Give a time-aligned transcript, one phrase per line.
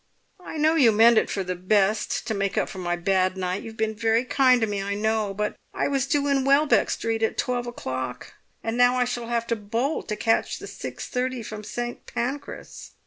[0.43, 3.93] "I know you meant it for the best—to make up for my bad night—you've been
[3.93, 5.31] very kind to me, I know!
[5.31, 8.33] But I was due in Welbeck Street at twelve o'clock,
[8.63, 12.07] and now I shall have to bolt to catch the six thirty from St.
[12.07, 12.93] Pancras."